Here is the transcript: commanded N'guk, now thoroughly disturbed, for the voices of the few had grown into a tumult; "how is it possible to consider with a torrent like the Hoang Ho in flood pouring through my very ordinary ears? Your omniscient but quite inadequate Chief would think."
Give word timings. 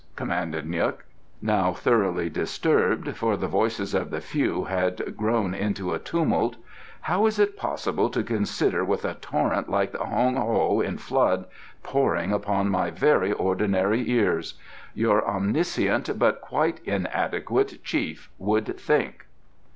commanded 0.15 0.65
N'guk, 0.65 1.03
now 1.43 1.73
thoroughly 1.73 2.27
disturbed, 2.27 3.15
for 3.15 3.37
the 3.37 3.47
voices 3.47 3.93
of 3.93 4.09
the 4.09 4.19
few 4.19 4.63
had 4.63 5.15
grown 5.15 5.53
into 5.53 5.93
a 5.93 5.99
tumult; 5.99 6.55
"how 7.01 7.27
is 7.27 7.37
it 7.37 7.55
possible 7.55 8.09
to 8.09 8.23
consider 8.23 8.83
with 8.83 9.05
a 9.05 9.13
torrent 9.21 9.69
like 9.69 9.91
the 9.91 9.99
Hoang 9.99 10.37
Ho 10.37 10.79
in 10.83 10.97
flood 10.97 11.45
pouring 11.83 12.35
through 12.39 12.63
my 12.63 12.89
very 12.89 13.31
ordinary 13.31 14.09
ears? 14.09 14.55
Your 14.95 15.23
omniscient 15.23 16.17
but 16.17 16.41
quite 16.41 16.79
inadequate 16.83 17.83
Chief 17.83 18.31
would 18.39 18.79
think." 18.79 19.27